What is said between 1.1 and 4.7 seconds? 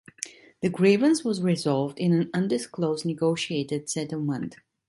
was resolved in an undisclosed negotiated settlement.